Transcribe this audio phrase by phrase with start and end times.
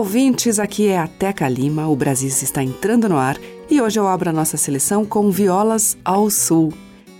[0.00, 0.58] Ouvintes.
[0.58, 1.86] Aqui é a Teca Lima.
[1.86, 3.36] O Brasil está entrando no ar
[3.68, 6.72] e hoje eu abro a nossa seleção com Violas ao Sul.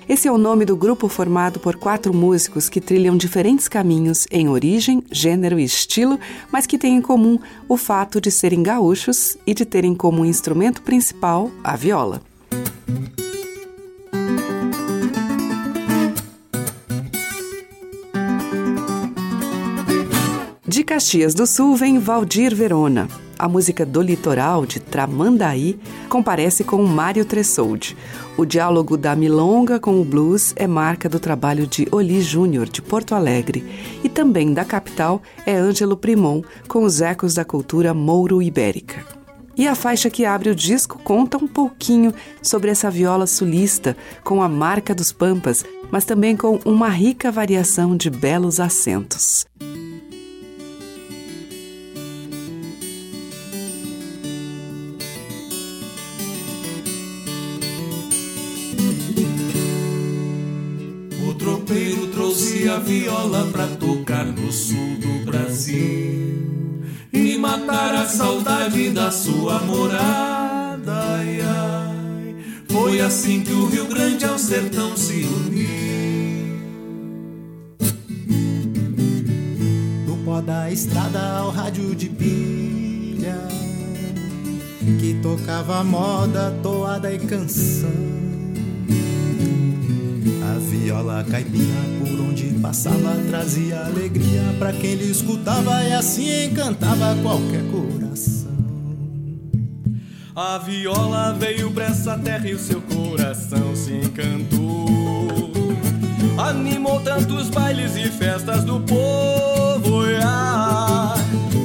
[0.09, 4.49] Esse é o nome do grupo formado por quatro músicos que trilham diferentes caminhos em
[4.49, 6.19] origem, gênero e estilo,
[6.51, 10.81] mas que têm em comum o fato de serem gaúchos e de terem como instrumento
[10.81, 12.30] principal a viola.
[21.01, 23.09] Caxias do Sul vem Valdir Verona.
[23.39, 27.97] A música do litoral, de Tramandaí, comparece com Mário Tressoldi.
[28.37, 32.83] O diálogo da milonga com o blues é marca do trabalho de Oli Júnior, de
[32.83, 33.65] Porto Alegre.
[34.05, 39.03] E também da capital é Ângelo Primon, com os ecos da cultura mouro-ibérica.
[39.57, 44.43] E a faixa que abre o disco conta um pouquinho sobre essa viola sulista, com
[44.43, 49.47] a marca dos pampas, mas também com uma rica variação de belos acentos.
[62.69, 70.93] A viola pra tocar no sul do Brasil e matar a saudade da sua morada.
[71.17, 72.37] Ai, ai.
[72.69, 75.71] Foi assim que o Rio Grande ao sertão se uniu.
[80.07, 83.39] Do pó da estrada ao rádio de pilha
[84.99, 88.30] Que tocava moda, toada e canção
[90.71, 97.63] viola caipira por onde passava Trazia alegria pra quem lhe escutava E assim encantava qualquer
[97.71, 98.53] coração
[100.37, 105.29] A viola veio pra essa terra e o seu coração se encantou.
[106.39, 110.05] Animou tantos bailes e festas do povo.
[110.23, 111.15] Ah,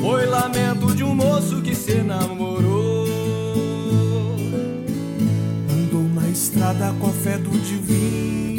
[0.02, 3.06] foi lamento de um moço que se enamorou.
[5.72, 8.55] Andou na estrada com a fé do divino,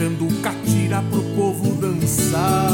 [0.00, 2.70] tocando catira pro povo dançar.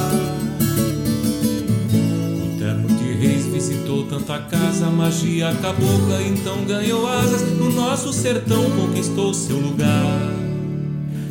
[2.44, 7.42] O terno de reis visitou tanta casa, magia cabocla então ganhou asas.
[7.58, 10.45] No nosso sertão conquistou seu lugar.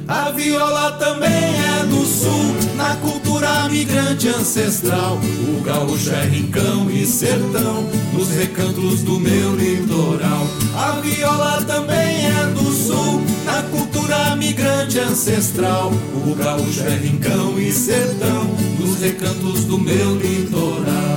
[0.07, 5.17] A viola também é do sul, na cultura migrante ancestral.
[5.47, 10.47] O gaúcho é rincão e sertão, nos recantos do meu litoral.
[10.75, 15.91] A viola também é do sul, na cultura migrante ancestral.
[16.13, 18.45] O gaúcho é rincão e sertão,
[18.79, 21.14] nos recantos do meu litoral.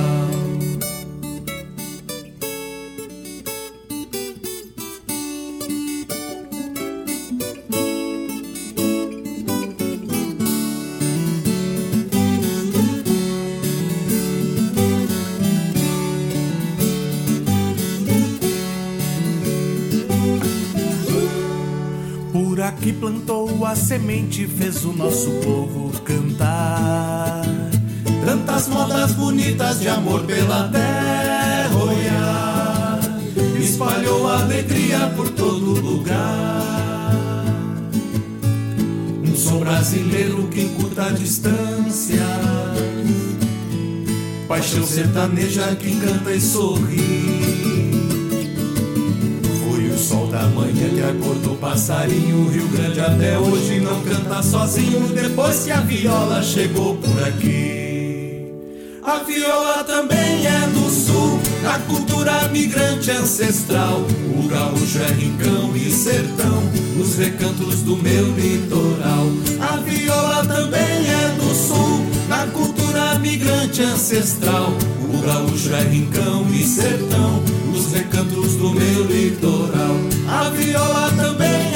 [22.79, 27.43] Aqui plantou a semente, fez o nosso povo cantar.
[28.25, 32.99] Tantas modas bonitas de amor pela terra, olhar.
[33.61, 37.11] Espalhou alegria por todo lugar.
[39.25, 42.25] Um som brasileiro que encurta a distância.
[44.47, 47.48] Paixão sertaneja que canta e sorri.
[50.59, 52.49] Manhã que acordou o passarinho.
[52.49, 55.07] Rio Grande até hoje não canta sozinho.
[55.13, 57.79] Depois que a viola chegou por aqui.
[59.03, 64.01] A viola também é do sul, da cultura migrante ancestral.
[64.37, 66.61] O gaúcho é rincão e sertão,
[66.95, 69.25] nos recantos do meu litoral.
[69.61, 74.73] A viola também é do sul, da cultura migrante ancestral.
[75.19, 79.97] O gaúcho é rincão e sertão, nos recantos do meu litoral.
[80.29, 81.68] A viola também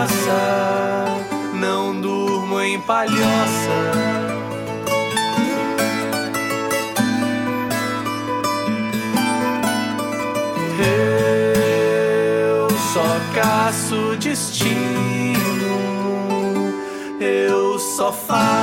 [0.00, 4.00] cachaça, não durmo em palhoça.
[13.32, 14.74] caço destino,
[17.20, 18.59] eu só faço.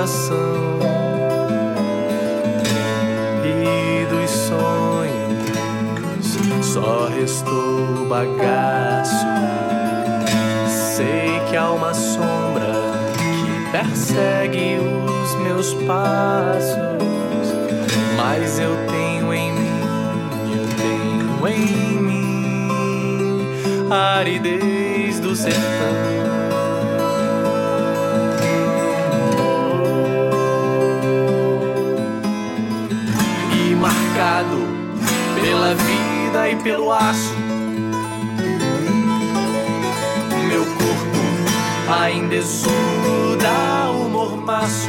[0.00, 0.78] Plantação
[3.44, 5.46] e dos sonhos
[6.64, 9.26] só restou bagaço.
[10.96, 12.72] Sei que há uma sombra
[13.18, 16.78] que persegue os meus passos,
[18.16, 19.80] mas eu tenho em mim,
[20.54, 22.68] eu tenho em mim
[23.90, 26.09] a aridez do sertão.
[35.60, 37.34] Pela vida e pelo aço.
[40.48, 44.88] Meu corpo ainda exuda o mormaço,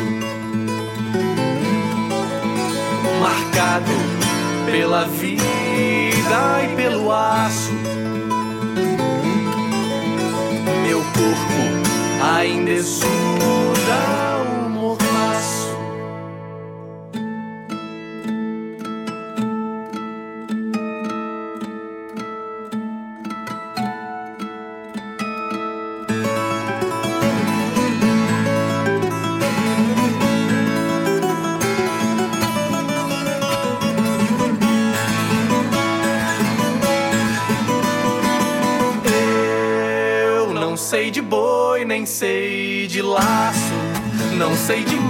[3.19, 3.91] marcado
[4.65, 5.43] pela vida
[6.63, 7.73] e pelo aço.
[10.87, 13.60] Meu corpo ainda exuda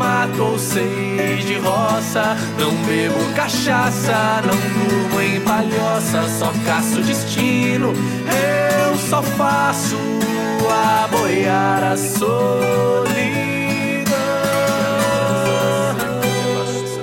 [0.02, 2.36] mato ou sei de roça.
[2.60, 4.58] Não bebo cachaça, não
[4.88, 7.94] durmo em palhoça, só caço destino.
[7.94, 9.98] Eu só faço
[10.70, 12.32] a boiar a solidão.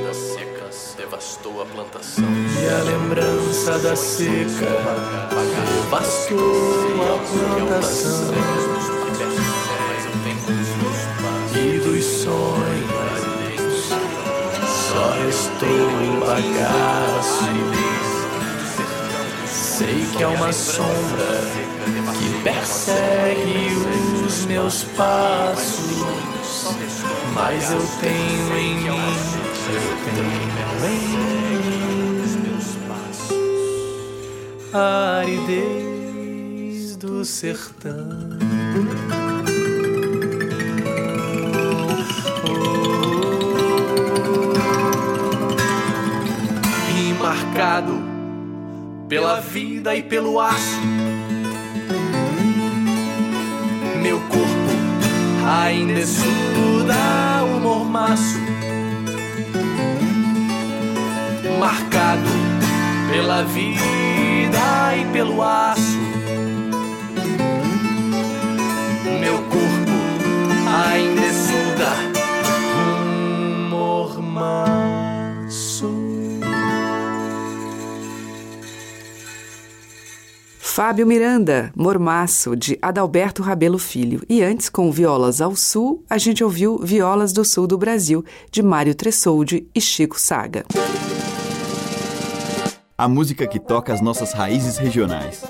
[0.05, 2.25] da seca devastou a plantação.
[2.25, 4.67] E a lembrança da seca
[5.83, 7.19] devastou a
[7.69, 8.68] plantação.
[15.58, 17.44] Estou em bagaço.
[19.46, 21.40] Sei que há uma sombra
[22.16, 23.75] que persegue
[24.25, 26.04] os meus passos,
[27.35, 28.94] mas eu tenho em mim, eu
[30.04, 30.59] tenho em mim
[34.71, 38.38] a aridez do sertão.
[49.09, 50.81] Pela vida e pelo aço.
[54.03, 54.49] Meu corpo
[55.47, 58.38] ainda estuda o mormaço,
[61.59, 62.29] marcado
[63.11, 66.08] pela vida e pelo aço.
[80.78, 84.23] Fábio Miranda, Mormaço, de Adalberto Rabelo Filho.
[84.28, 88.62] E antes, com Violas ao Sul, a gente ouviu Violas do Sul do Brasil, de
[88.62, 90.64] Mário Tressoldi e Chico Saga.
[92.97, 95.42] A música que toca as nossas raízes regionais.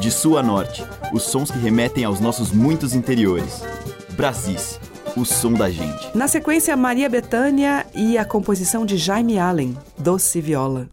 [0.00, 3.62] De sul a norte, os sons que remetem aos nossos muitos interiores.
[4.16, 4.80] Brasis,
[5.16, 6.10] o som da gente.
[6.12, 10.88] Na sequência, Maria Bethânia e a composição de Jaime Allen, Doce Viola.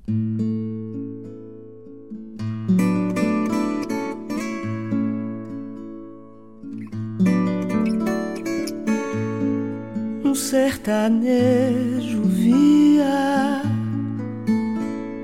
[10.50, 13.62] Sertanejo via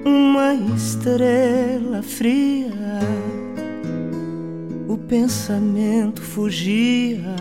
[0.05, 2.99] uma estrela fria,
[4.87, 7.35] o pensamento fugia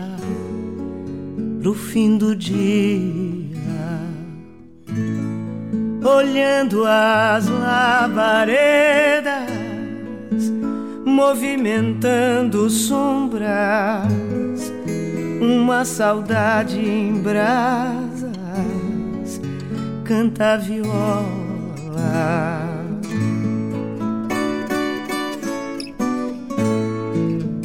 [1.61, 2.57] pro fim do dia,
[6.03, 9.31] olhando as labaredas,
[11.05, 14.11] movimentando sombras,
[15.45, 18.31] uma saudade em brasas,
[20.03, 21.25] canta a viola.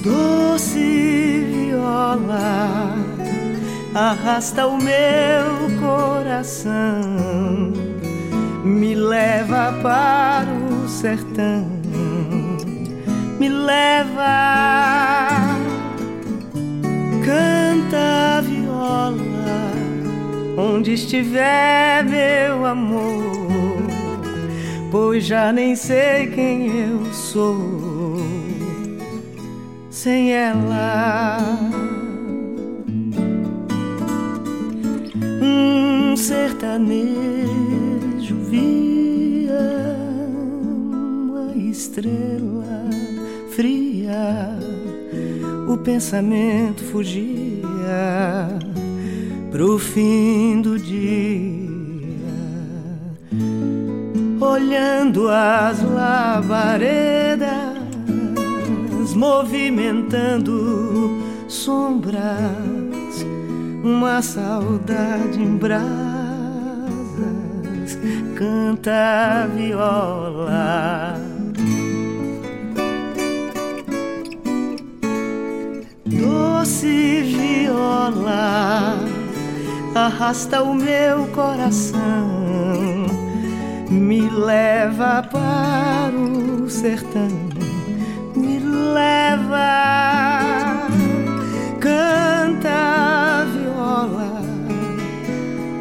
[0.03, 2.95] Doce viola,
[3.95, 7.01] arrasta o meu coração,
[8.65, 11.81] me leva para o sertão
[13.41, 14.90] me leva.
[20.71, 23.83] Onde estiver meu amor,
[24.91, 28.17] pois já nem sei quem eu sou
[29.91, 31.39] sem ela.
[35.43, 37.07] Um sertanejo
[38.49, 39.97] via
[40.93, 42.89] uma estrela
[43.51, 44.57] fria,
[45.69, 48.60] o pensamento fugia
[49.51, 50.97] pro fim do dia,
[54.41, 57.51] olhando as labaredas,
[59.15, 63.27] movimentando sombras,
[63.83, 65.81] uma saudade em brasas,
[68.37, 71.19] canta a viola.
[76.07, 79.10] Doce viola
[79.95, 81.99] arrasta o meu coração,
[83.91, 87.29] me leva para o sertão,
[88.37, 89.59] me leva,
[91.81, 94.43] canta viola,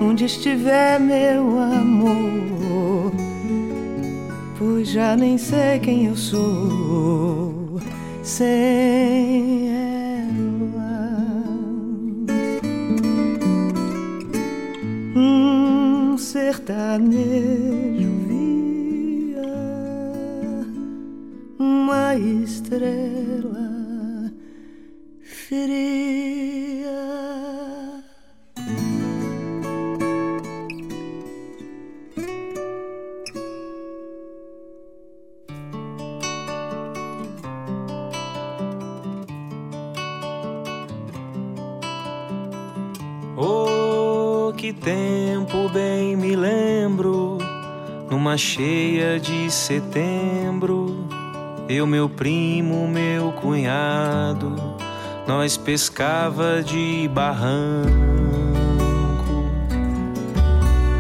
[0.01, 3.12] onde estiver meu amor,
[4.58, 7.80] pois já nem sei quem eu sou
[8.24, 9.78] sem
[16.17, 19.41] sertanejo via
[21.57, 23.69] uma estrela
[25.21, 25.88] fria.
[48.39, 51.05] Cheia de setembro,
[51.67, 54.55] eu, meu primo, meu cunhado,
[55.27, 57.89] nós pescava de barranco,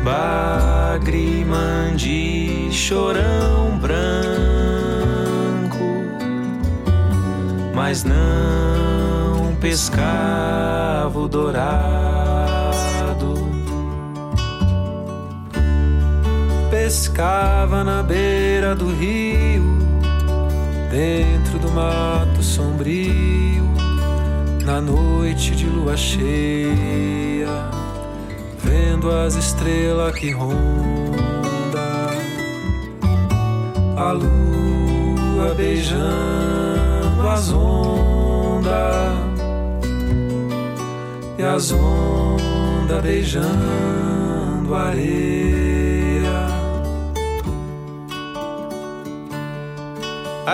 [0.03, 3.99] bagre, mandi, chorão branco,
[7.73, 12.08] mas não pescava o dourado
[17.19, 19.77] pescava na beira do rio,
[20.89, 23.65] dentro do mato sombrio,
[24.63, 26.69] na noite de lua cheia,
[28.63, 32.09] vendo as estrelas que ronda,
[33.97, 38.71] a lua beijando as ondas
[41.37, 45.68] e as ondas beijando a areia.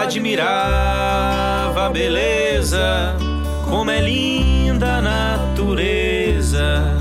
[0.02, 3.16] Admirava a beleza,
[3.64, 6.98] como é linda a natureza,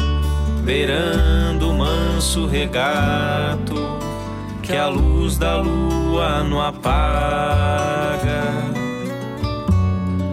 [0.63, 3.75] beirando o manso regato
[4.63, 8.45] que a luz da lua não apaga.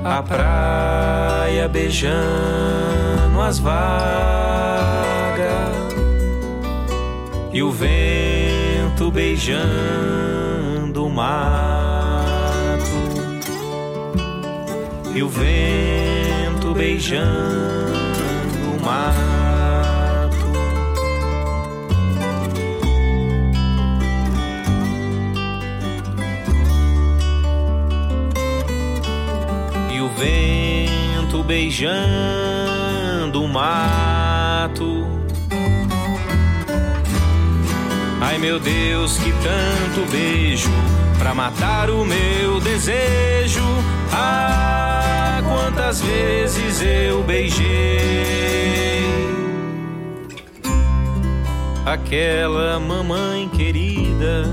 [0.03, 3.82] A praia beijando as vagas
[7.53, 11.80] e o vento beijando o mar.
[15.13, 17.22] E o vento beijando
[18.75, 20.51] o mato.
[29.91, 35.08] E o vento beijando o mato.
[38.22, 40.70] Ai meu Deus, que tanto beijo
[41.22, 43.63] pra matar o meu desejo.
[44.12, 48.42] Ah, quantas vezes eu beijei
[51.86, 54.46] aquela mamãe querida,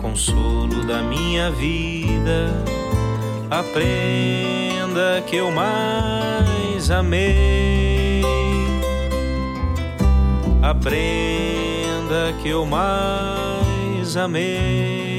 [0.00, 2.64] consolo da minha vida,
[3.50, 8.22] a prenda que eu mais amei,
[10.62, 15.15] a prenda que eu mais amei.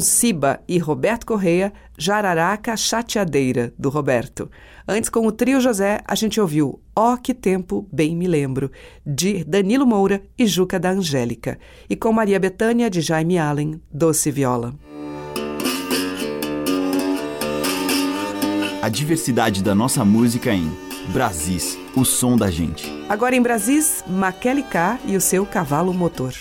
[0.00, 4.50] Siba e Roberto Correia, Jararaca Chateadeira, do Roberto.
[4.86, 8.70] Antes, com o trio José, a gente ouviu Ó oh, Que Tempo Bem Me Lembro,
[9.06, 11.58] de Danilo Moura e Juca da Angélica.
[11.88, 14.74] E com Maria Betânia, de Jaime Allen, Doce Viola.
[18.82, 20.70] A diversidade da nossa música em
[21.12, 22.90] Brasis, o som da gente.
[23.08, 26.32] Agora em Brasis, Maquele K e o seu cavalo motor.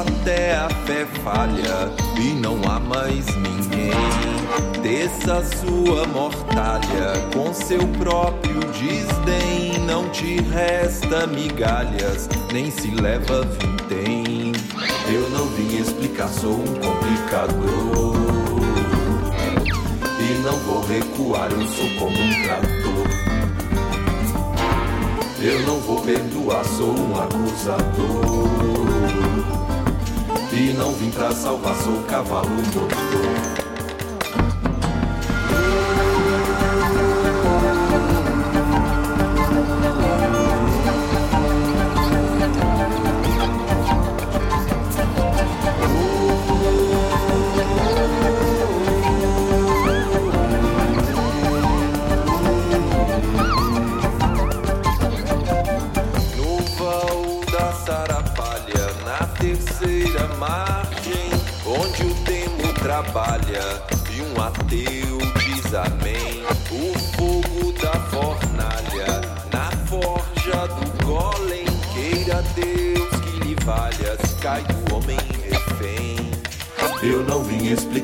[0.00, 3.90] Até a fé falha e não há mais ninguém.
[4.82, 9.78] Desça sua mortalha com seu próprio desdém.
[9.86, 14.52] Não te resta migalhas, nem se leva vintém.
[15.12, 18.16] Eu não vim explicar, sou um complicador.
[20.20, 23.29] E não vou recuar, eu sou como um trator.
[25.42, 27.80] Eu não vou perdoar, sou um acusador.
[30.52, 33.59] E não vim pra salvar, sou cavalo motor.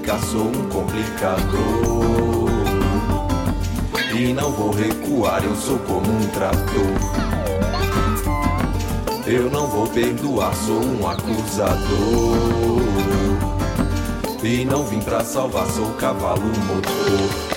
[0.07, 2.51] Vim explicar, sou um complicador.
[4.17, 7.17] E não vou recuar, eu sou como um trator.
[9.27, 11.77] Eu não vou perdoar, sou um acusador.
[14.43, 17.56] E não vim pra salvar, sou cavalo motor.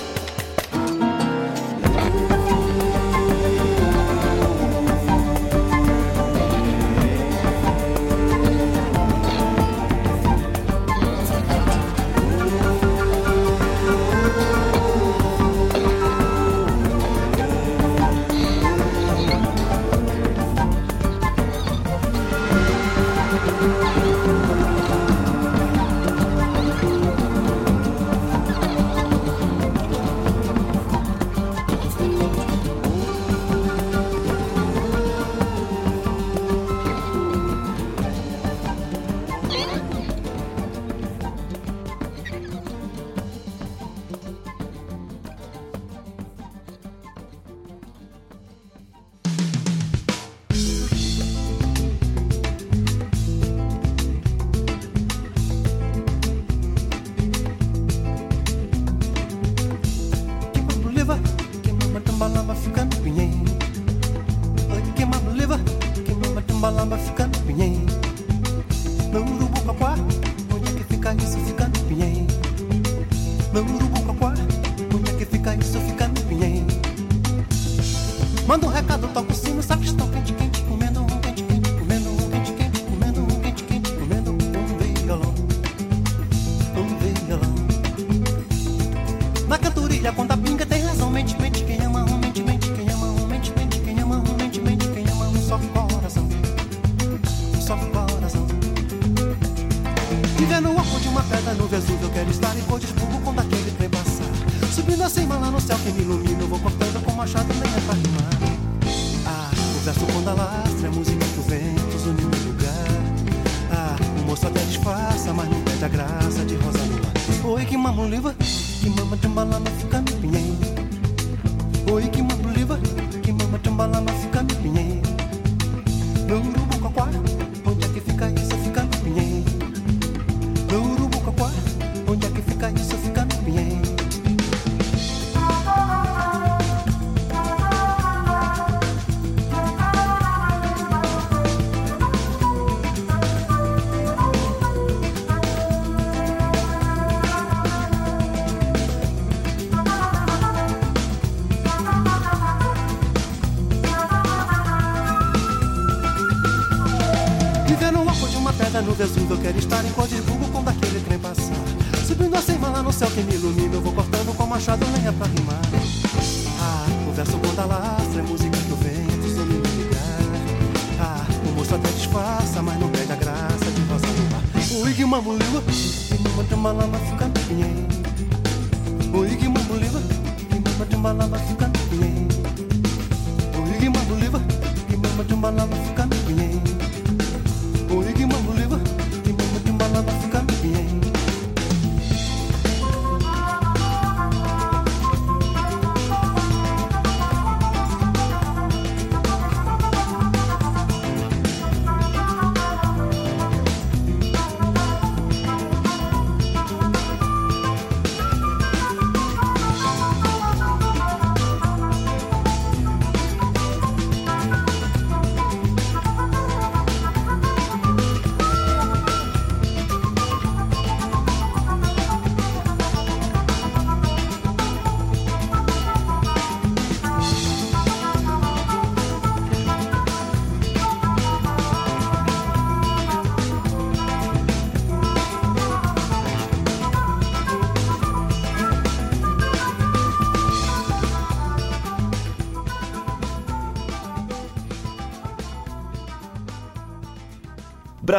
[114.50, 117.52] até disfarça, mas não perde a graça de rosa lua.
[117.54, 119.99] Oi, que mamão leva, que mama de balada fica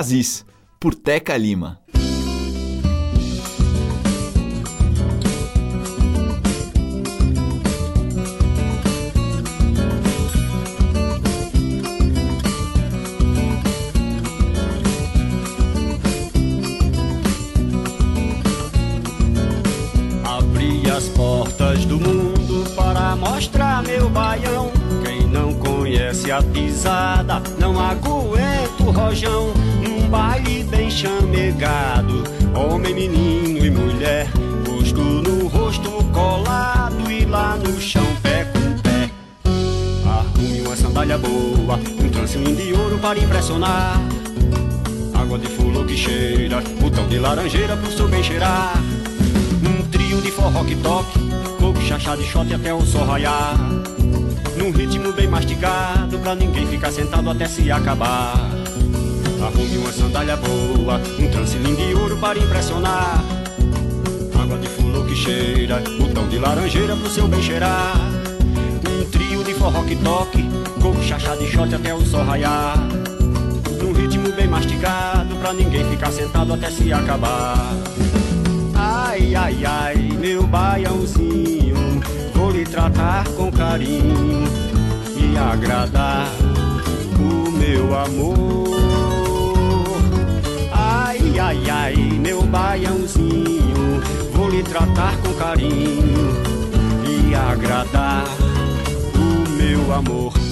[0.02, 0.44] Brasis,
[0.80, 1.80] por Teca Lima.
[20.26, 24.72] Abri as portas do mundo para mostrar meu baião.
[25.06, 29.71] Quem não conhece a pisada, não aguenta o rojão.
[30.12, 34.28] Baile bem chamegado, homem, menino e mulher.
[34.68, 39.10] Rosto no rosto colado e lá no chão, pé com pé.
[40.06, 44.02] Arrume uma sandália boa, um trance lindo de ouro para impressionar.
[45.14, 48.74] Água de fulô que cheira, botão de laranjeira pro seu bem cheirar.
[49.64, 51.20] Um trio de forró que toque,
[51.58, 53.56] coco, chachá de shot até o sol raiar.
[54.58, 58.61] Num ritmo bem mastigado, pra ninguém ficar sentado até se acabar.
[59.42, 63.24] Arrume uma sandália boa, um trance lindo de ouro para impressionar.
[64.40, 67.96] Água de fulô que cheira, botão de laranjeira pro seu bem cheirar.
[68.88, 70.48] Um trio de forró que toque,
[70.80, 72.78] coco, chachá de shot até o sol raiar.
[73.82, 77.58] Num ritmo bem mastigado, pra ninguém ficar sentado até se acabar.
[78.76, 81.76] Ai, ai, ai, meu baiãozinho,
[82.36, 84.44] vou lhe tratar com carinho
[85.18, 86.28] e agradar
[87.20, 88.71] o meu amor.
[91.32, 94.02] Ai, ai, ai, meu baiãozinho,
[94.34, 96.28] vou lhe tratar com carinho
[97.08, 98.26] e agradar
[99.16, 100.51] o meu amor.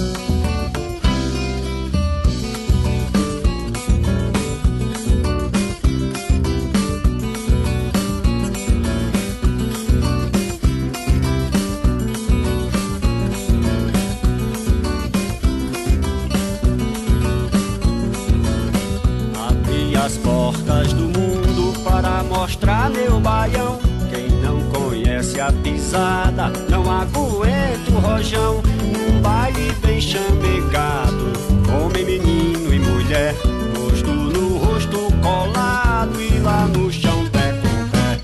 [20.70, 23.78] Do mundo para mostrar meu baião.
[24.08, 28.62] Quem não conhece a pisada, não aguenta o rojão.
[28.92, 31.32] Num baile bem chamegado,
[31.68, 33.34] homem, menino e mulher.
[33.76, 38.20] Rosto no rosto colado e lá no chão, pé com pé.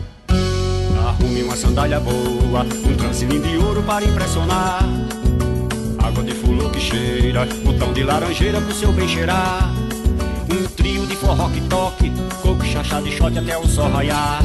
[1.07, 4.85] Arrume uma sandália boa, um trance lindo de ouro para impressionar.
[5.99, 9.76] Água de fulô que cheira, botão de laranjeira pro seu bem cheirar.
[11.21, 14.43] Forró que toque, coco, chachá de shot até o sol raiar.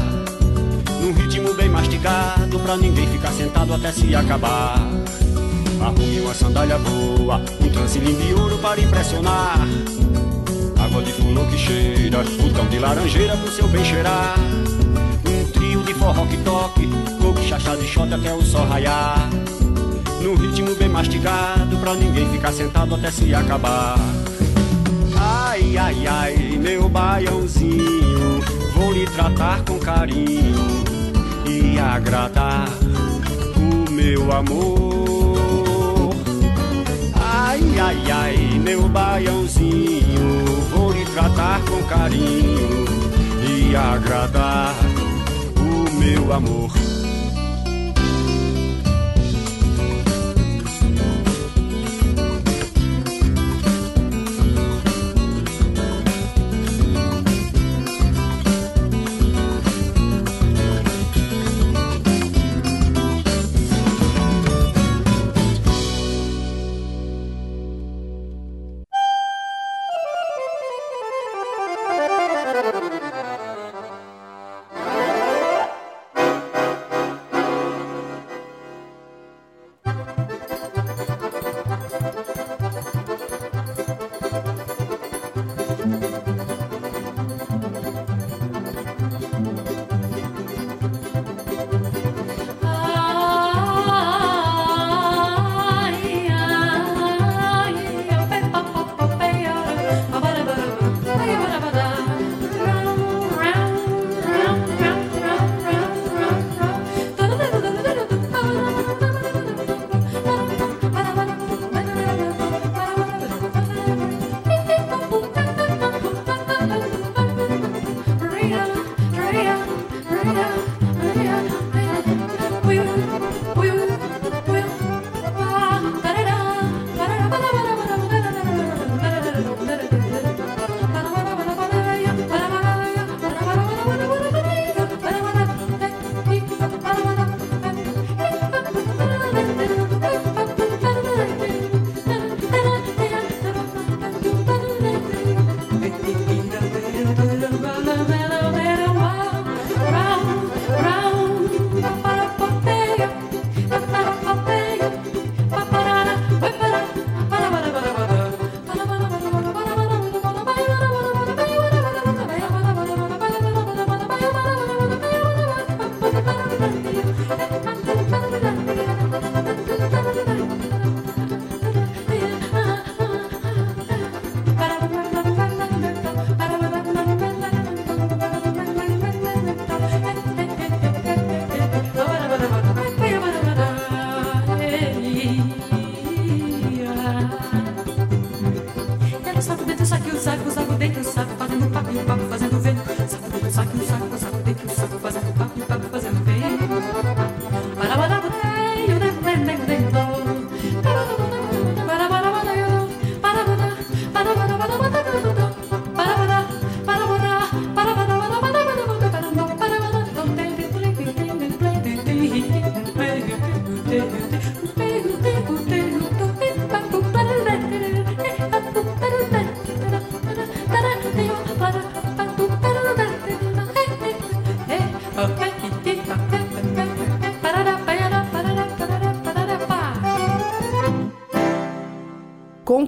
[1.00, 4.78] Num ritmo bem mastigado, pra ninguém ficar sentado até se acabar.
[5.80, 9.58] Arrume uma sandália boa, um trance lindo de ouro para impressionar.
[10.82, 14.36] Água de fulô que cheira, botão de laranjeira pro seu bem cheirar.
[15.26, 16.88] Um trio de forró que toque,
[17.20, 19.28] coco, chachá de shot até o sol raiar.
[20.22, 23.98] Num ritmo bem mastigado, pra ninguém ficar sentado até se acabar.
[25.16, 28.40] Ai, ai, ai, meu baiãozinho,
[28.72, 30.84] vou lhe tratar com carinho
[31.44, 32.68] e agradar
[33.56, 36.14] o meu amor.
[37.14, 42.84] Ai, ai, ai, meu baiãozinho, vou lhe tratar com carinho
[43.44, 44.72] e agradar
[45.56, 46.70] o meu amor.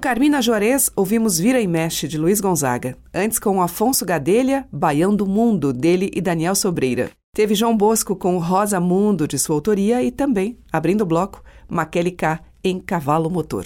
[0.04, 2.94] Carmina Juarez, ouvimos Vira e Mexe, de Luiz Gonzaga.
[3.14, 7.10] Antes, com Afonso Gadelha, Baião do Mundo, dele e Daniel Sobreira.
[7.34, 12.10] Teve João Bosco com Rosa Mundo, de sua autoria, e também, abrindo o bloco, Maquele
[12.10, 13.64] K em Cavalo Motor.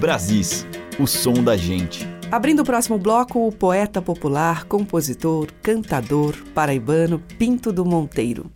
[0.00, 0.66] Brasis,
[0.98, 2.04] o som da gente.
[2.32, 8.50] Abrindo o próximo bloco, o poeta popular, compositor, cantador, paraibano Pinto do Monteiro.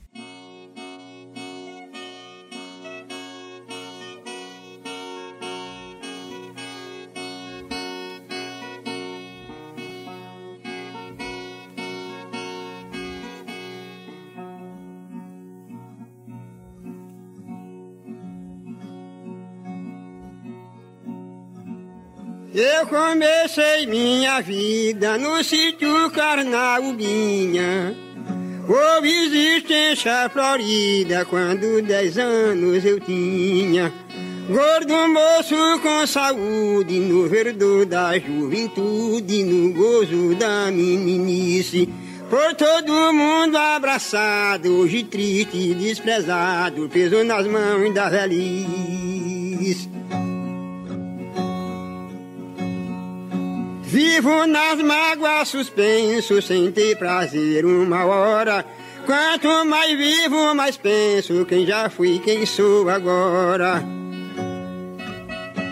[23.12, 27.94] Comecei minha vida no sítio Carnaubinha,
[28.66, 33.92] Houve existência florida quando dez anos eu tinha.
[34.48, 41.92] Gordo moço com saúde, no verdor da juventude, no gozo da meninice.
[42.30, 49.90] Por todo mundo abraçado, hoje triste e desprezado, peso nas mãos da velhice.
[53.92, 58.64] Vivo nas mágoas suspenso, sem ter prazer uma hora.
[59.04, 63.84] Quanto mais vivo, mais penso quem já fui, quem sou agora.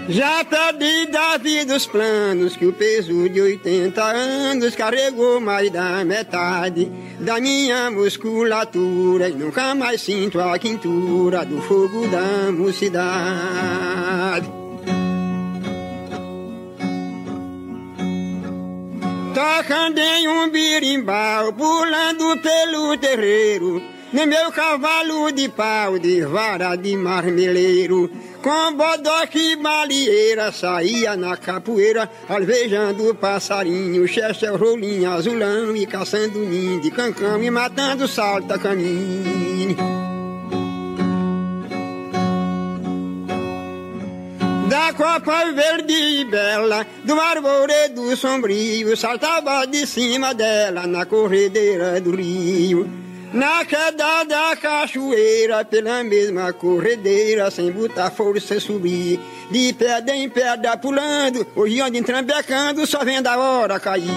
[0.07, 6.05] Já perdi da vida os planos que o peso de 80 anos carregou mais da
[6.05, 14.60] metade da minha musculatura e nunca mais sinto a quintura do fogo da mocidade.
[19.35, 23.81] Tocando em um birimbau, pulando pelo terreiro,
[24.13, 28.11] no meu cavalo de pau, de vara de marmeleiro,
[28.43, 36.81] com bodoque e balieira, saía na capoeira, alvejando passarinho, chechel, rolinho, azulão, e caçando ninho
[36.81, 40.10] de cancão, e matando salta caminho.
[44.91, 52.15] Da copa verde e bela, do arvoredo sombrio, saltava de cima dela na corredeira do
[52.17, 52.91] rio.
[53.33, 59.21] Na queda da cachoeira, pela mesma corredeira, sem botar força subir,
[59.51, 64.11] de pedra em pedra pulando, hoje ando entrambecando, só vendo a hora cair.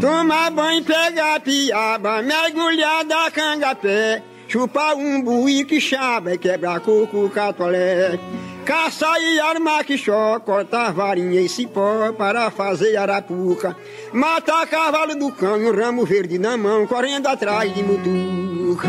[0.00, 4.37] Tomar banho, pegar piaba, mergulhar da cangapé, Chupa
[4.96, 8.18] um bui que chaba e quebra coco catolé.
[8.64, 13.76] Caça e arma que chó, corta varinha e cipó para fazer arapuca.
[14.12, 18.88] Mata cavalo do um ramo verde na mão, correndo atrás de mutuca.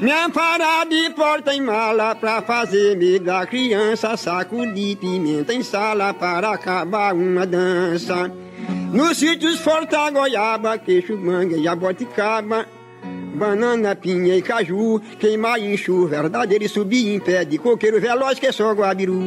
[0.00, 5.62] Me amparar de porta em mala pra fazer medo da criança, saco de pimenta em
[5.62, 8.30] sala para acabar uma dança.
[8.94, 12.64] Nos sítios forta goiaba, queixo, manga, jaboticaba,
[13.34, 18.46] banana, pinha e caju, queimar enxu, verdadeiro e subir em pé de coqueiro veloz que
[18.46, 19.18] é só guabiru.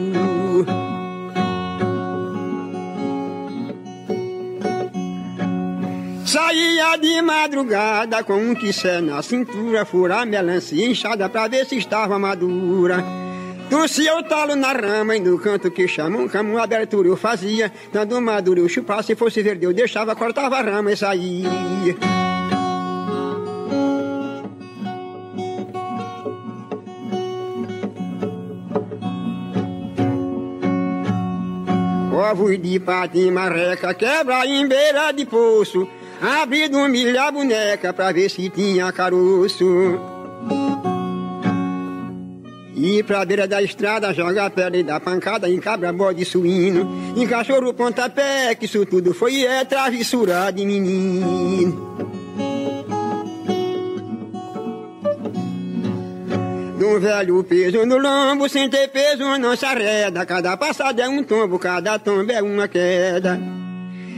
[6.26, 12.18] Saía de madrugada com um quissé na cintura, furar melancia inchada pra ver se estava
[12.18, 13.27] madura.
[13.70, 17.72] Torcia o talo na rama e no canto que chamam uma abertura eu fazia.
[17.92, 21.50] Dando madura eu chupava, se fosse verde eu deixava, cortava a rama e saía.
[32.14, 35.88] Ovos de patim marreca, quebra em beira de poço.
[36.22, 40.17] Abrindo milho a boneca pra ver se tinha caroço.
[42.80, 47.26] E pra beira da estrada joga pedra e dá pancada em cabra, bode suíno, em
[47.26, 51.98] cachorro pontapé, que isso tudo foi é travessura de menino.
[56.78, 61.10] De um velho peso no lombo, sem ter peso não se arreda, cada passada é
[61.10, 63.57] um tombo, cada tombo é uma queda.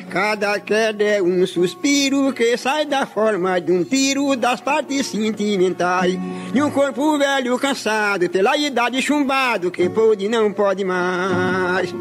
[0.09, 6.17] Cada queda é um suspiro que sai da forma de um tiro das partes sentimentais.
[6.51, 11.93] De um corpo velho cansado pela idade chumbado que pode e não pode mais.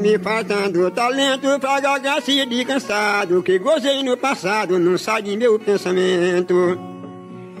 [0.00, 5.58] Me faltando talento pra gagace de cansado Que gozei no passado, não sai de meu
[5.58, 6.78] pensamento.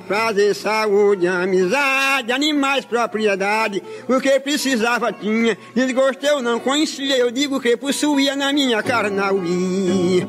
[0.08, 7.60] Prazer, saúde, amizade, animais, propriedade O que precisava tinha, desgosto eu não conhecia Eu digo
[7.60, 10.26] que possuía na minha carnauia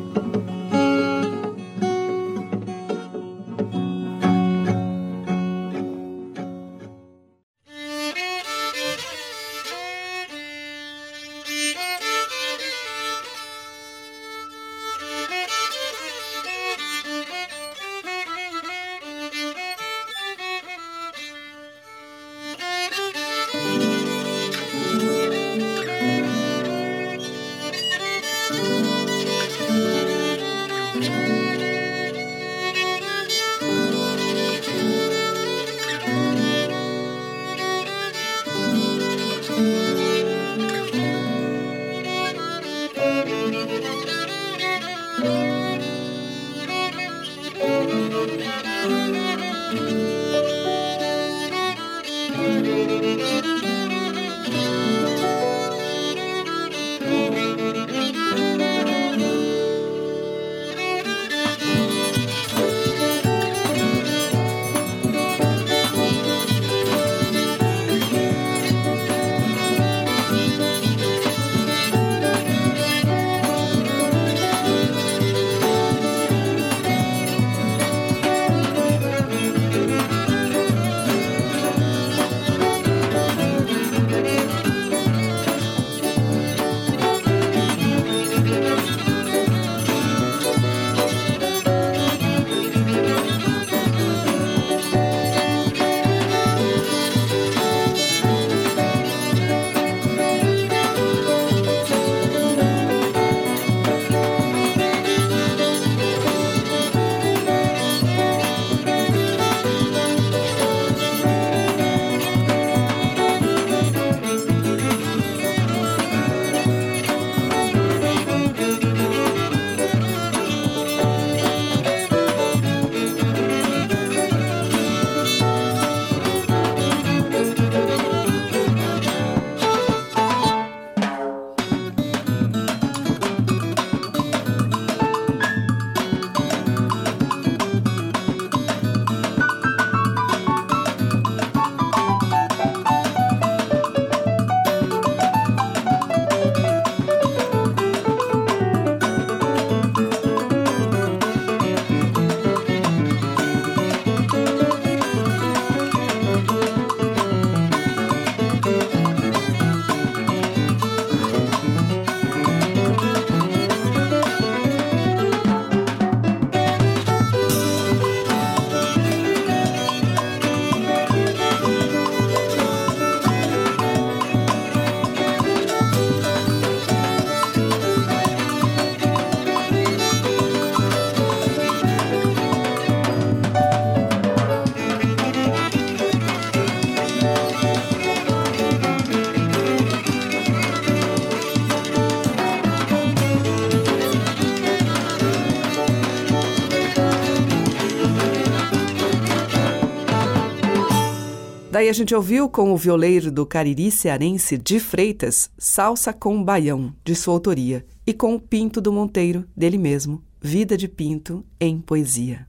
[201.82, 206.94] Daí a gente ouviu com o violeiro do Cariri cearense de Freitas, Salsa com Baião,
[207.04, 211.82] de sua autoria, e com o Pinto do Monteiro, dele mesmo, Vida de Pinto em
[211.82, 212.46] Poesia.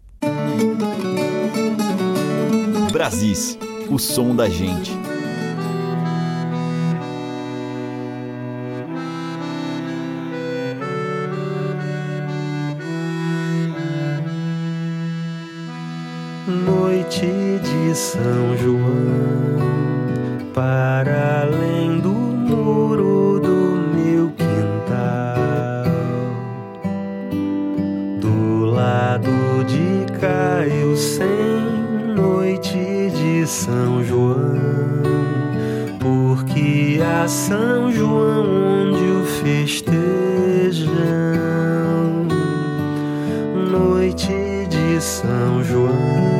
[2.92, 3.56] Brasis,
[3.90, 4.92] o som da gente.
[17.92, 19.58] De São João,
[20.54, 25.84] para além do muro do meu quintal,
[28.18, 29.30] do lado
[29.66, 31.26] de cá eu sem
[32.16, 34.62] noite de São João,
[36.00, 40.96] porque a São João onde o festejam,
[43.70, 44.32] noite
[44.70, 46.31] de São João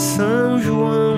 [0.00, 1.09] São João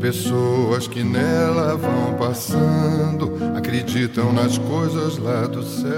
[0.00, 5.90] pessoas que nela vão passando acreditam nas coisas lá do céu.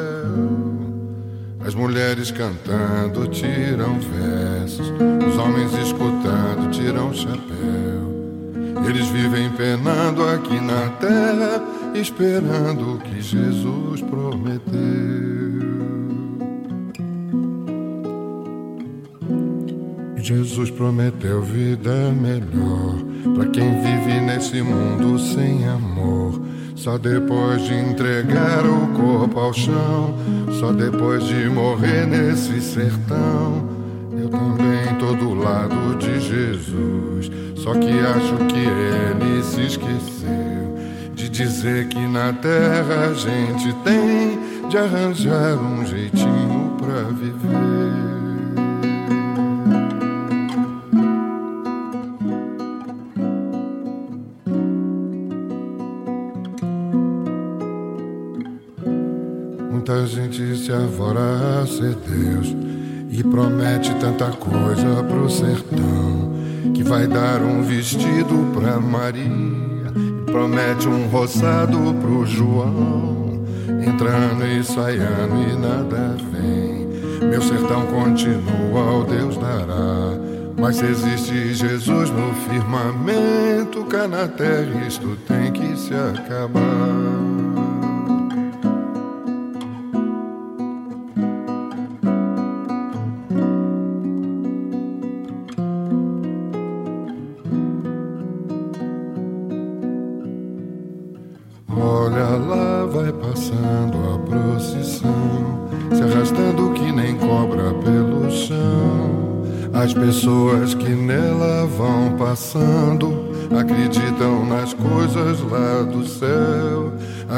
[1.65, 4.93] As mulheres cantando tiram versos,
[5.29, 8.03] os homens escutando tiram chapéu.
[8.89, 11.63] Eles vivem penando aqui na terra,
[11.95, 15.32] esperando o que Jesus prometeu.
[20.23, 22.95] Jesus prometeu vida melhor
[23.35, 26.41] para quem vive nesse mundo sem amor.
[26.77, 30.15] Só depois de entregar o corpo ao chão,
[30.61, 33.69] só depois de morrer nesse sertão.
[34.17, 40.33] Eu também tô do lado de Jesus, só que acho que ele se esqueceu
[41.15, 46.52] de dizer que na terra a gente tem de arranjar um jeitinho
[60.73, 62.57] se avora a ser Deus
[63.11, 66.33] e promete tanta coisa pro sertão
[66.73, 69.23] que vai dar um vestido pra Maria
[69.95, 73.45] e promete um roçado pro João
[73.87, 77.29] entrando e saindo e nada vem.
[77.29, 80.19] Meu sertão continua o Deus dará
[80.59, 87.32] mas existe Jesus no firmamento cá na terra isto tem que se acabar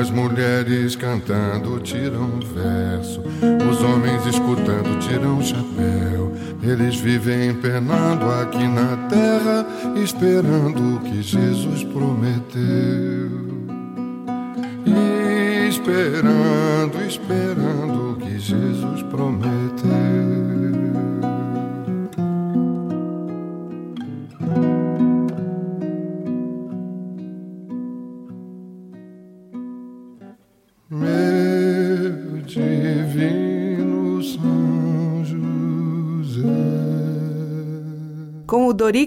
[0.05, 3.23] As mulheres cantando tiram verso,
[3.71, 6.31] os homens escutando tiram chapéu.
[6.63, 11.74] Eles vivem penando aqui na terra, esperando que Jesus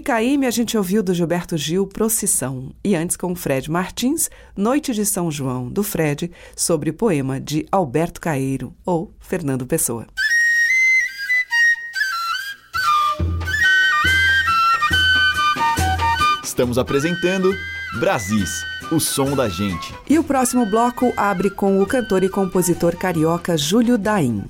[0.08, 5.04] Caymmi a gente ouviu do Gilberto Gil Procissão e antes com Fred Martins Noite de
[5.04, 10.06] São João do Fred sobre poema de Alberto Caeiro ou Fernando Pessoa.
[16.42, 17.54] Estamos apresentando
[18.00, 19.94] Brasis, o som da gente.
[20.08, 24.46] E o próximo bloco abre com o cantor e compositor carioca Júlio Daim.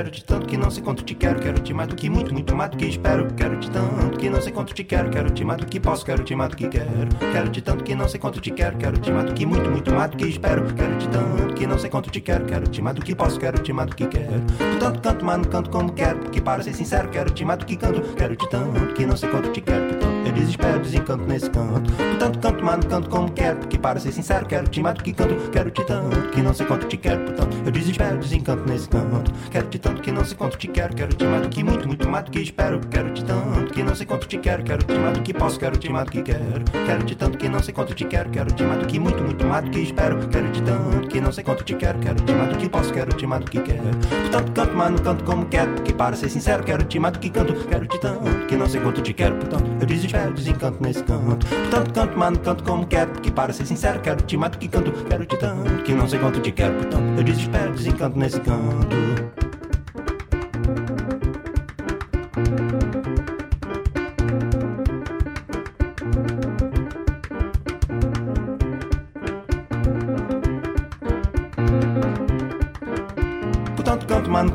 [0.00, 2.32] Quero te tanto que não sei quanto te quero, quero te mais do que muito,
[2.32, 3.26] muito mais do que espero.
[3.34, 6.06] Quero te tanto que não sei quanto te quero, quero te mais do que posso,
[6.06, 6.88] quero te mais do que quero.
[7.30, 9.70] Quero te tanto que não sei quanto te quero, quero te mais do que muito,
[9.70, 10.64] muito mais do que espero.
[10.72, 13.38] Quero te tanto que não sei quanto te quero, quero te mais do que posso,
[13.38, 14.40] quero te mais do que quero.
[14.40, 17.58] Tu tanto canto, mas não canto como quero, porque para ser sincero, quero te mais
[17.58, 18.00] do que canto.
[18.14, 21.92] Quero te tanto que não sei quanto te quero, tanto eu desespero, desencanto nesse canto.
[21.92, 24.96] Tu tanto canto, mas não canto como quero, porque para ser sincero, quero te mais
[24.96, 25.34] do que canto.
[25.50, 29.30] Quero te tanto que não sei quanto te quero, portanto eu desespero, desencanto nesse canto.
[29.50, 31.86] Quero te tanto que não sei quanto te quero, quero te mais do que muito,
[31.86, 32.80] muito mais do que espero.
[32.90, 35.58] Quero te tanto que não sei quanto te quero, quero te mais do que posso,
[35.58, 36.64] quero te mais do que quero.
[36.86, 39.22] Quero te tanto que não sei quanto te quero, quero te mais do que muito,
[39.22, 40.28] muito mais do que espero.
[40.28, 42.92] Quero te tanto que não sei quanto te quero, quero te mais do que posso,
[42.92, 43.82] quero te mais do que quero.
[43.82, 47.18] Portanto, canto, mas não canto como quero, porque para ser sincero, quero te mais do
[47.18, 47.54] que canto.
[47.54, 51.46] Quero te tanto que não sei quanto te quero, portanto, eu desespero, desencanto nesse canto.
[51.46, 54.58] Portanto, canto, mas não canto como quero, porque para ser sincero, quero te mais do
[54.58, 54.92] que canto.
[55.08, 59.49] Quero te tanto que não sei quanto te quero, portanto, eu desespero, desencanto nesse canto.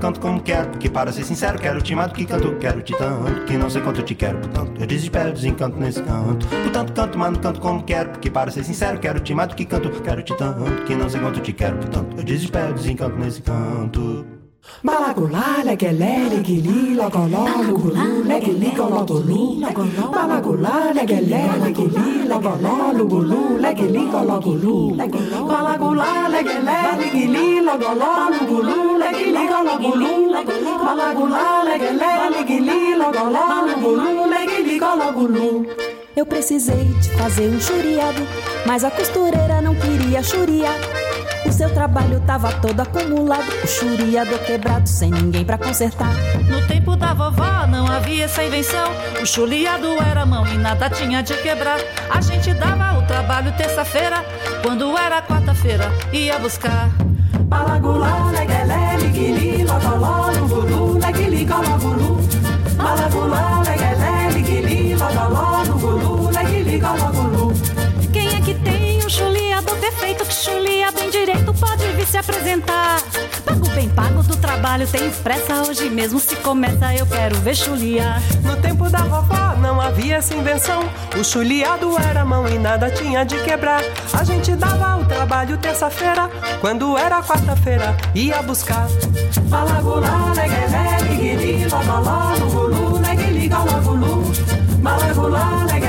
[0.06, 0.70] Canto como quero.
[0.70, 2.56] Porque para ser sincero, quero te mais do que canto.
[2.58, 4.38] Quero te tanto, que não sei quanto eu te quero.
[4.38, 6.48] Portanto, eu desespero, desencanto nesse canto.
[6.48, 8.12] Portanto, canto, mas não canto como quero.
[8.12, 9.90] Porque para ser sincero, quero te mais do que canto.
[9.90, 11.78] Quero te tanto, que não sei quanto eu te quero.
[11.78, 14.35] Portanto, eu desespero, desencanto nesse canto.
[14.84, 19.60] Malagulá, leguelé, leguili, logoló, lugulu, leguili, gologulu.
[20.14, 24.96] Malagulá, leguelé, leguili, logoló, lugulu, leguili, gologulu.
[25.48, 29.00] Malagulá, leguelé, leguili, logoló, lugulu.
[30.86, 35.66] Malagulá, leguelé, leguili, logoló, lugulu.
[36.16, 38.22] Eu precisei de fazer um churiado,
[38.66, 41.05] mas a costureira não queria churiar.
[41.46, 46.14] O seu trabalho tava todo acumulado, o churiado quebrado, sem ninguém para consertar.
[46.50, 48.92] No tempo da vovó não havia essa invenção.
[49.22, 51.80] O chuliado era mão e nada tinha de quebrar.
[52.10, 54.26] A gente dava o trabalho terça-feira,
[54.64, 56.90] quando era quarta-feira, ia buscar.
[57.42, 62.20] Balagulá, leguelé, liguili, logoló, lugulu, leguili, gologulu.
[62.76, 67.54] Balagulá, leguelé, liguili, logoló, lugulu, leguili, gologulu.
[68.12, 71.25] Quem é que tem um chuliado perfeito que chulia bem direito
[72.16, 73.02] se apresentar.
[73.44, 76.20] Pago bem pago do trabalho, tenho pressa hoje mesmo.
[76.20, 78.22] Se começa, eu quero ver chuliar.
[78.42, 80.84] No tempo da vovó não havia essa invenção.
[81.20, 83.82] O chuliado era mão e nada tinha de quebrar.
[84.14, 86.30] A gente dava o trabalho terça-feira,
[86.62, 88.88] quando era quarta-feira, ia buscar.
[89.50, 94.24] Malagulá, leguelé, liguili, logoló, lugulu, leguili, gologulu.
[94.82, 95.85] Malagulá, leguelé,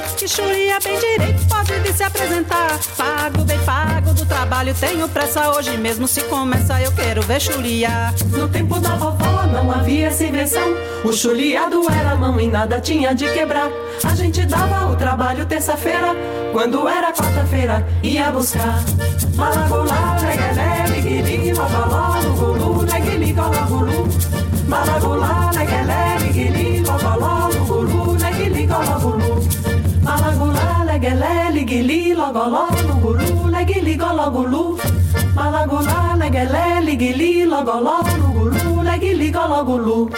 [0.00, 2.78] que chulia bem direito pode vir se apresentar?
[2.96, 6.08] Pago bem pago do trabalho, tenho pressa hoje mesmo.
[6.08, 8.14] Se começa, eu quero ver chuliar.
[8.30, 10.74] No tempo da vovó não havia essa invenção.
[11.04, 13.68] O chuliado era mão e nada tinha de quebrar.
[14.04, 16.14] A gente dava o trabalho terça-feira,
[16.52, 18.82] quando era quarta-feira, ia buscar.
[19.34, 24.08] Malagulá, leguelé, liguili, logoló, lugulu, leguili, gologulu.
[24.68, 26.01] Malagulá, leguelé,
[31.02, 34.78] Leguelé, liguili, logoló, lugulu, leguili, gologulu.
[35.34, 40.10] Malagulá, leguelé, liguili, logoló, lugulu, leguili, gologulu.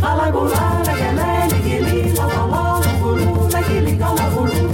[0.00, 4.70] Malagulá, leguelé, liguili, logoló, lugulu, leguili, gologulu.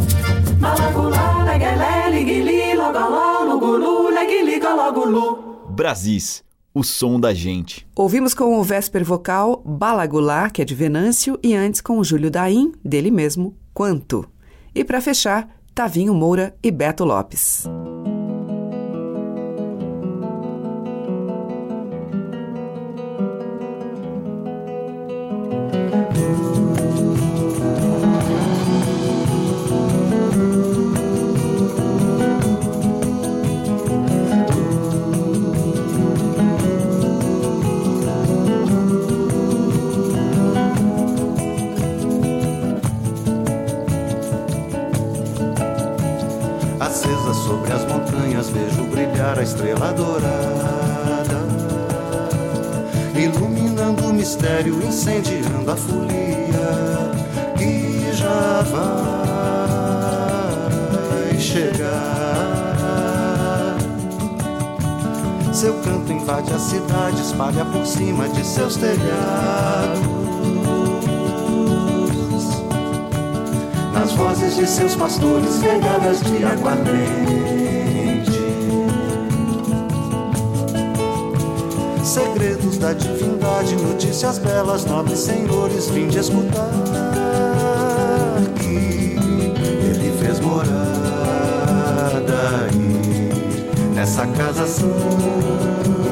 [0.59, 5.39] Malagulá, leguelé, liguili, logoló, me liga logo, Lu.
[5.69, 6.43] Brasis,
[6.73, 7.87] o som da gente.
[7.95, 12.31] Ouvimos com o Vésper Vocal Balagulá, que é de Venâncio, e antes com o Júlio
[12.31, 14.30] Daim, dele mesmo, Quanto.
[14.75, 17.65] E para fechar, Tavinho Moura e Beto Lopes.
[68.45, 70.01] Seus telhados.
[73.93, 77.41] Nas vozes de seus pastores, regadas de aguardente.
[82.11, 86.73] segredos da divindade, notícias belas, nobres senhores, vinde escutar
[88.59, 89.17] que
[89.87, 90.75] ele fez morada
[92.67, 93.31] aí
[93.95, 96.10] nessa casa santa.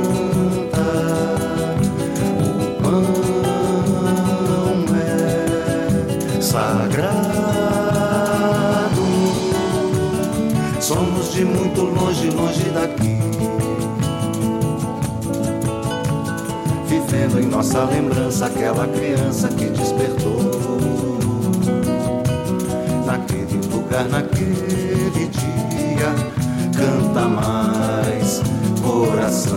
[10.99, 13.17] Somos de muito longe, longe daqui.
[16.89, 20.41] vivendo em nossa lembrança aquela criança que despertou.
[23.07, 26.11] Naquele lugar, naquele dia,
[26.77, 28.43] canta mais
[28.83, 29.55] coração,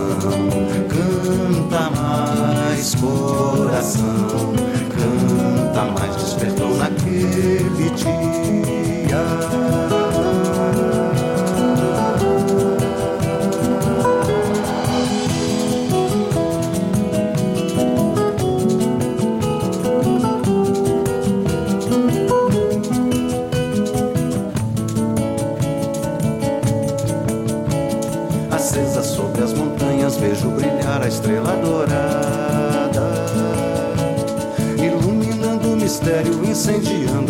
[0.88, 4.54] canta mais coração,
[4.94, 10.01] canta mais, despertou naquele dia.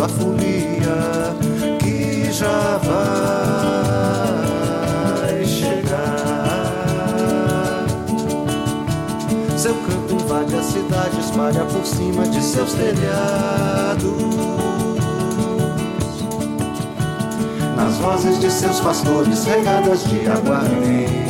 [0.03, 1.35] Incendiando a folia
[1.79, 3.05] que já vai
[5.45, 6.65] chegar.
[9.57, 14.13] Seu canto invade a cidade, espalha por cima de seus telhados.
[17.75, 21.22] Nas vozes de seus pastores regadas de aguardente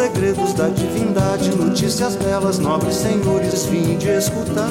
[0.00, 4.70] segredos da divindade, notícias belas, nobres senhores, vinde escutar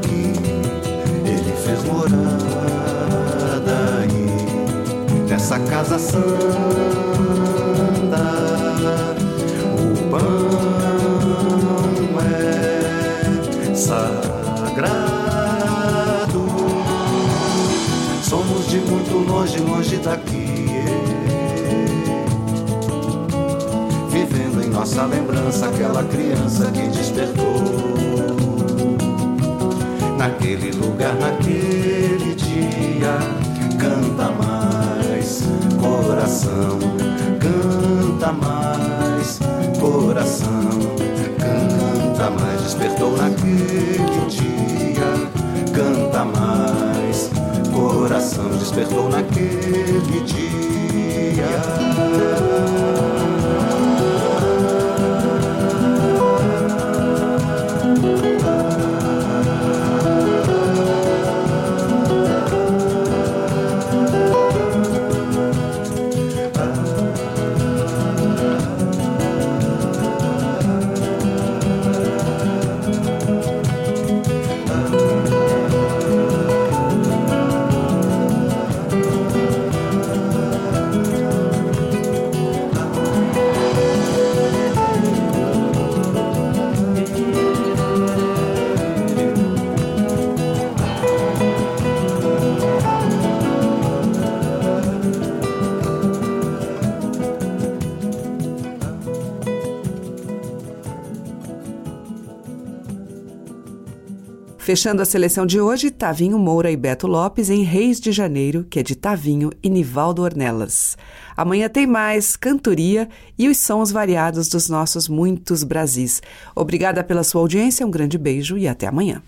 [0.00, 0.32] que
[1.28, 2.14] ele fez morada
[3.98, 4.26] aí
[5.28, 6.22] nessa casa santa.
[9.76, 10.48] O pão
[12.30, 14.94] é sagrado.
[18.22, 20.53] Somos de muito longe, longe daqui
[24.74, 27.44] nossa lembrança aquela criança que despertou.
[30.18, 33.18] Naquele lugar, naquele dia,
[33.78, 35.44] canta mais,
[35.80, 36.78] coração,
[37.38, 39.38] canta mais,
[39.78, 40.70] coração,
[41.38, 45.30] canta mais, despertou naquele dia,
[45.72, 47.30] canta mais,
[47.72, 50.54] coração, despertou naquele dia.
[104.74, 108.80] Fechando a seleção de hoje, Tavinho Moura e Beto Lopes em Reis de Janeiro, que
[108.80, 110.98] é de Tavinho e Nivaldo Ornelas.
[111.36, 113.08] Amanhã tem mais cantoria
[113.38, 116.20] e os sons variados dos nossos muitos Brasis.
[116.56, 119.22] Obrigada pela sua audiência, um grande beijo e até amanhã.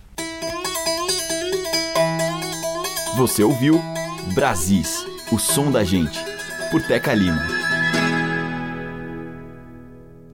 [3.16, 3.80] Você ouviu
[4.34, 6.18] Brasis, o som da gente,
[6.72, 7.65] por Teca Lima.